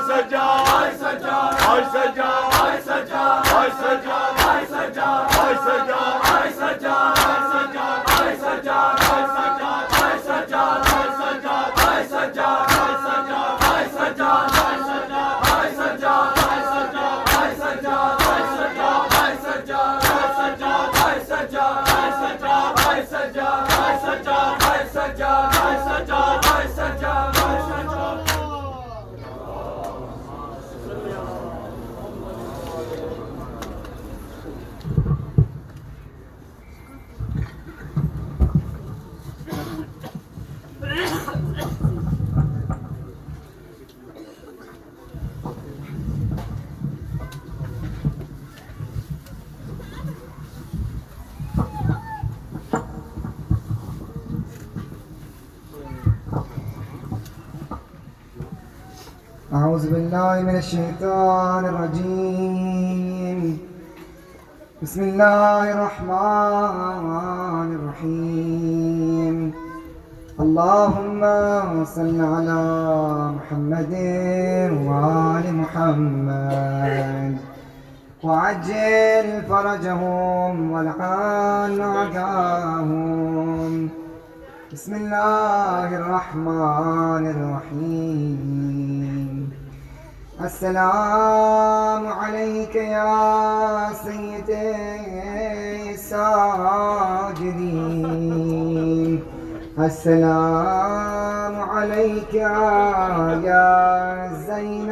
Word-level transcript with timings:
سجا 0.00 0.48
سجا 1.00 1.40
سجا 1.92 2.32
سجا 2.84 3.42
سجا 3.80 4.31
أعوذ 59.72 59.88
بالله 59.94 60.40
من 60.40 60.56
الشيطان 60.56 61.64
الرجيم. 61.64 63.58
بسم 64.82 65.02
الله 65.02 65.72
الرحمن 65.72 67.68
الرحيم. 67.78 69.52
اللهم 70.40 71.20
صل 71.84 72.20
على 72.34 72.62
محمد 73.36 73.94
وآل 74.86 75.46
محمد. 75.62 77.36
وعجل 78.24 79.26
فرجهم 79.48 80.72
والعن 80.72 81.80
أعداءهم 81.80 83.72
بسم 84.72 84.92
الله 84.94 85.88
الرحمن 86.00 87.24
الرحيم. 87.34 88.71
السلام 90.44 92.06
عليك 92.06 92.74
يا 92.74 93.88
سيدي 94.04 94.74
الساجدين. 95.94 96.42
السلام 99.78 101.54
عليك 101.70 102.34
يا 102.34 103.68
زين 104.46 104.90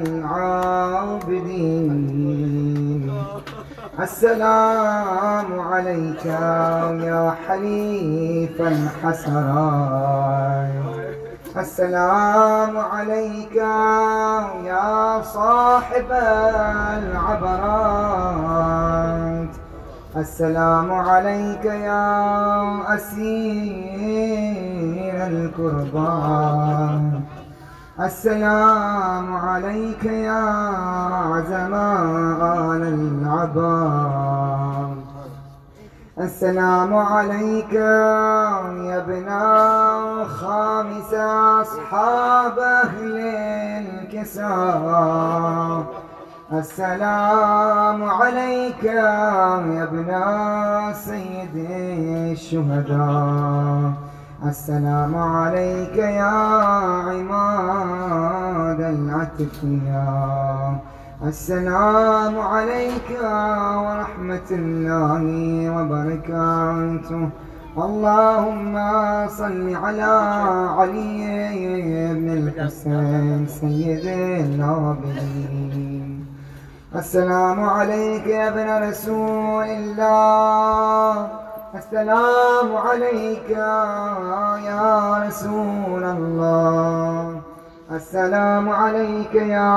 العابدين. 0.00 1.42
السلام 4.00 5.60
عليك 5.60 6.24
يا 7.06 7.34
حليف 7.48 8.60
الحسرات. 8.60 10.28
السلام 11.58 12.78
عليك 12.78 13.56
يا 14.70 15.22
صاحب 15.22 16.10
العبرات. 16.98 18.28
السلام 20.16 20.92
عليك 20.92 21.64
يا 21.64 22.94
أسير 22.94 23.26
الكربات 25.26 27.12
السلام 28.00 29.36
عليك 29.36 30.04
يا 30.04 31.44
زمان 31.48 32.82
العباد. 32.98 34.98
السلام 36.18 36.96
عليك 36.96 37.72
يا 37.72 38.98
ابن 38.98 39.28
خامس 40.28 41.14
أصحاب 41.62 42.58
أهل 42.58 43.16
الكساء. 43.82 45.84
السلام 46.52 48.04
عليك 48.04 48.84
يا 48.84 49.82
ابن 49.82 50.10
سيد 50.92 51.56
الشهداء. 52.32 53.92
السلام 54.46 55.16
عليك 55.16 55.96
يا 55.96 56.36
عماد 57.08 58.80
الأتقياء. 58.80 60.72
السلام 61.24 62.40
عليك 62.40 63.10
ورحمة 63.84 64.48
الله 64.50 65.24
وبركاته. 65.76 67.28
اللهم 67.76 68.74
صل 69.28 69.76
على 69.76 70.14
علي 70.78 71.20
بن 72.14 72.28
الحسين 72.38 73.46
سيد 73.46 74.06
العابدين 74.54 76.26
السلام 76.96 77.60
عليك 77.64 78.26
يا 78.26 78.48
ابن 78.48 78.88
رسول 78.88 79.64
الله. 79.64 81.28
السلام 81.74 82.76
عليك 82.76 83.50
يا 83.50 85.26
رسول 85.26 86.04
الله. 86.04 87.40
السلام 87.92 88.68
عليك 88.68 89.34
يا 89.34 89.70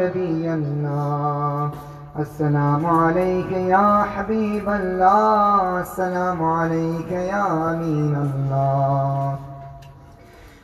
نبي 0.00 0.54
الله. 0.54 1.70
السلام 2.18 2.86
عليك 2.86 3.52
يا 3.52 4.02
حبيب 4.02 4.68
الله، 4.68 5.80
السلام 5.80 6.44
عليك 6.44 7.12
يا 7.12 7.72
أمين 7.72 8.16
الله. 8.16 9.38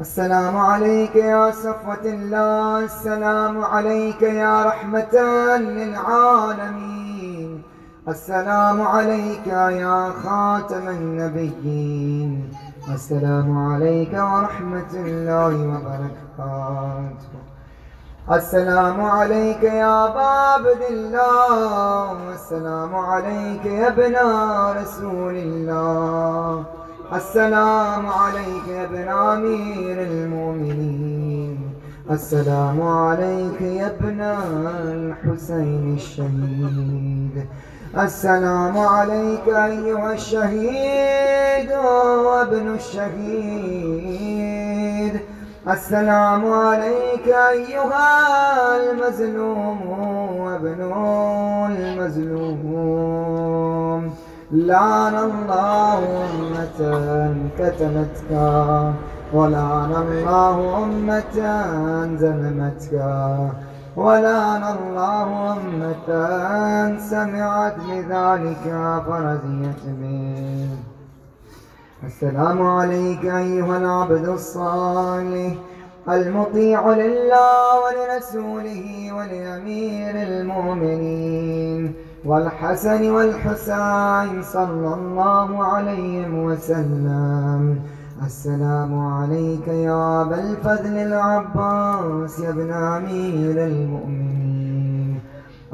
السلام 0.00 0.56
عليك 0.56 1.16
يا 1.16 1.50
صفوة 1.50 2.04
الله، 2.04 2.84
السلام 2.84 3.64
عليك 3.64 4.22
يا 4.22 4.62
رحمة 4.62 5.14
للعالمين. 5.58 7.62
السلام 8.08 8.82
عليك 8.82 9.46
يا 9.46 10.10
خاتم 10.22 10.88
النبيين. 10.88 12.50
السلام 12.94 13.72
عليك 13.72 14.12
ورحمة 14.12 14.92
الله 14.94 15.54
وبركاته. 15.72 17.55
السلام 18.30 19.00
عليك 19.00 19.62
يا 19.62 20.06
باب 20.06 20.66
الله 20.90 22.34
السلام 22.34 22.94
عليك 22.94 23.64
يا 23.64 23.88
ابن 23.88 24.16
رسول 24.82 25.36
الله. 25.36 26.64
السلام 27.12 28.06
عليك 28.06 28.68
يا 28.68 28.84
ابن 28.84 29.08
أمير 29.08 30.02
المؤمنين. 30.02 31.58
السلام 32.10 32.82
عليك 32.82 33.60
يا 33.60 33.86
ابن 33.86 34.20
الحسين 34.20 35.94
الشهيد. 35.94 37.46
السلام 37.98 38.78
عليك 38.78 39.48
أيها 39.48 40.12
الشهيد 40.12 41.72
وابن 42.26 42.74
الشهيد. 42.74 44.65
السلام 45.66 46.52
عليك 46.52 47.28
أيها 47.28 48.10
المظلوم 48.76 49.78
وابن 50.40 50.80
المظلوم. 51.66 53.22
لعن 54.52 55.14
الله 55.14 55.98
أمة 56.26 56.80
كتمتك 57.58 58.30
ولعن 59.32 59.92
الله 59.92 60.84
أمة 60.84 61.36
زلمتك 62.16 62.94
ولعن 63.96 64.62
الله 64.76 65.28
أمة 65.52 66.08
سمعت 66.98 67.76
بذلك 67.88 68.64
فرزيت 69.06 69.82
به. 70.00 70.95
السلام 72.06 72.62
عليك 72.62 73.24
أيها 73.24 73.78
العبد 73.78 74.28
الصالح، 74.28 75.54
المطيع 76.08 76.90
لله 76.90 77.62
ولرسوله 77.82 79.12
ولأمير 79.16 80.14
المؤمنين، 80.28 81.94
والحسن 82.24 83.10
والحسين 83.10 84.42
صلى 84.42 84.94
الله 84.94 85.64
عليهم 85.64 86.44
وسلم. 86.44 87.78
السلام 88.26 88.92
عليك 88.98 89.68
يا 89.68 90.22
أبا 90.22 90.40
الفضل 90.40 90.96
العباس 91.08 92.38
يا 92.38 92.50
ابن 92.50 92.70
أمير 92.72 93.56
المؤمنين. 93.66 95.20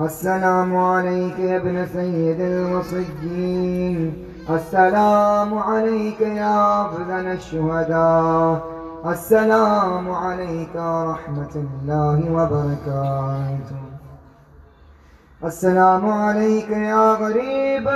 السلام 0.00 0.76
عليك 0.76 1.38
يا 1.38 1.56
ابن 1.56 1.86
سيد 1.86 2.40
الوصيين. 2.40 4.31
السلام 4.50 5.58
عليك 5.58 6.20
يا 6.20 6.86
أفضل 6.86 7.26
الشهداء. 7.26 8.60
السلام 9.06 10.10
عليك 10.10 10.74
ورحمة 10.74 11.54
الله 11.54 12.32
وبركاته. 12.32 13.82
السلام 15.44 16.10
عليك 16.10 16.70
يا 16.70 17.12
غريب 17.12 17.88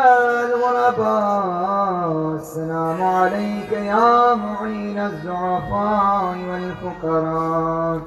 الغرباء. 0.47 2.11
السلام 2.37 3.03
عليك 3.03 3.73
يا 3.73 4.35
معين 4.35 4.99
الزعفاء 4.99 6.37
والفقراء. 6.51 8.01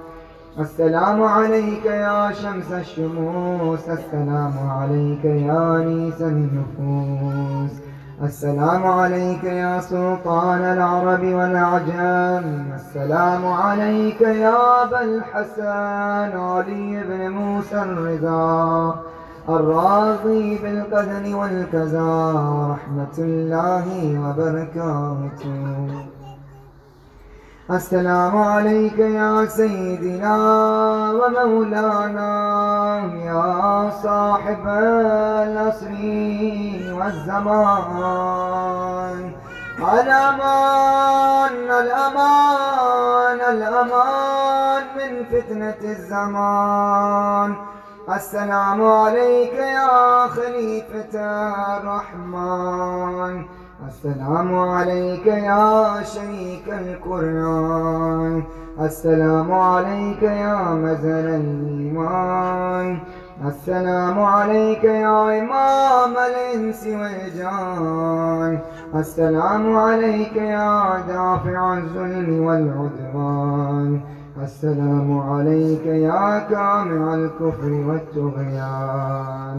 السلام 0.60 1.24
عليك 1.24 1.86
يا 1.86 2.32
شمس 2.32 2.72
الشموس. 2.72 3.90
السلام 3.90 4.54
عليك 4.70 5.26
يا 5.26 5.76
أنيس 5.76 6.22
النفوس. 6.22 7.89
السلام 8.24 8.88
عليك 8.88 9.44
يا 9.44 9.80
سلطان 9.82 10.62
العرب 10.62 11.24
والعجم 11.24 12.64
السلام 12.76 13.48
عليك 13.48 14.22
يا 14.22 14.84
أبا 14.84 15.02
الحسن. 15.02 16.38
علي 16.38 17.04
بن 17.04 17.30
موسى 17.30 17.82
الرضا. 17.82 18.96
الراضي 19.50 20.58
بالقدر 20.58 21.36
والكذا. 21.36 22.34
ورحمة 22.34 23.16
الله 23.18 23.86
وبركاته. 24.24 26.19
السلام 27.72 28.38
عليك 28.38 29.00
يا 29.00 29.46
سيدنا 29.46 30.36
ومولانا 31.12 32.34
يا 33.26 33.92
صاحب 34.04 34.68
العصر 34.68 35.92
والزمان. 36.98 38.12
الأمان 39.94 41.72
الأمان 41.82 43.40
الأمان 43.54 44.84
من 44.98 45.26
فتنة 45.26 45.82
الزمان. 45.84 47.56
السلام 48.16 48.80
عليك 48.84 49.54
يا 49.54 50.28
خليفة 50.28 51.14
الرحمن. 51.78 53.59
السلام 53.90 54.50
عليك 54.56 55.26
يا 55.26 56.04
شريك 56.04 56.68
القرآن. 56.68 58.44
السلام 58.82 59.52
عليك 59.52 60.24
يا 60.24 60.58
مزل 60.84 61.28
الإيمان. 61.42 63.00
السلام 63.46 64.20
عليك 64.20 64.84
يا 64.84 65.20
إمام 65.42 66.14
الإنس 66.30 66.82
والجان. 67.00 68.60
السلام 68.96 69.78
عليك 69.78 70.36
يا 70.36 71.04
دافع 71.08 71.78
الظلم 71.78 72.30
والعدوان. 72.46 74.02
السلام 74.44 75.20
عليك 75.20 75.86
يا 75.86 76.40
كامع 76.52 77.14
الكفر 77.14 77.72
والطغيان. 77.88 79.58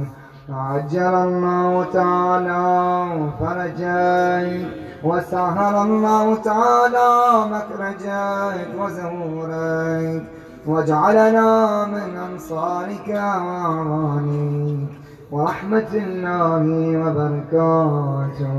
عجل 0.49 1.15
الله 1.15 1.85
تعالى 1.93 3.11
فرجيك 3.41 4.67
وسهل 5.05 5.75
الله 5.87 6.35
تعالى 6.35 7.11
مخرجيك 7.51 8.69
وزهوريك 8.81 10.23
واجعلنا 10.67 11.85
من 11.87 12.17
أنصارك 12.17 13.09
وأعوانك 13.09 14.89
ورحمة 15.31 15.93
الله 15.95 16.65
وبركاته 17.03 18.55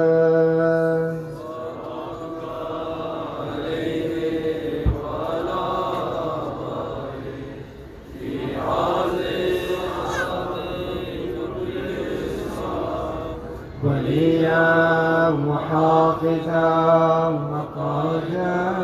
وليا 13.84 15.28
وحافظا 15.28 17.28
وقادا 17.28 18.74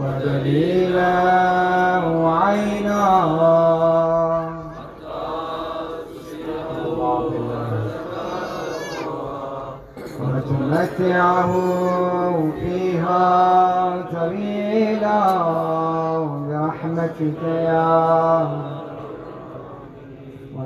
ودليلا 0.00 1.18
وعينا 2.06 3.02
وتمتعه 10.20 11.52
فيها 12.60 14.02
طويلا 14.12 15.22
برحمتك 16.48 17.42
يا 17.44 18.31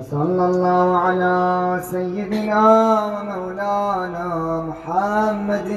وصلى 0.07 0.47
الله 0.47 0.97
على 0.97 1.81
سيدنا 1.83 2.63
ومولانا 3.07 4.27
محمد 4.69 5.71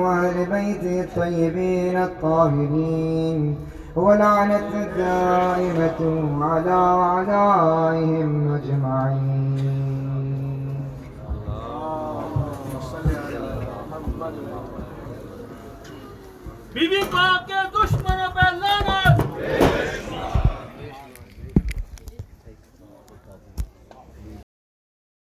وأهل 0.00 0.36
بيته 0.50 1.00
الطيبين 1.00 1.96
الطاهرين 1.96 3.56
ولعنة 3.96 4.70
الدائمة 4.74 6.00
على 6.44 6.78
أعدائهم 7.10 8.54
أجمعين. 8.54 9.46
بی 16.74 16.86
بی 16.88 17.00
پاک 17.10 17.46
کے 17.48 17.60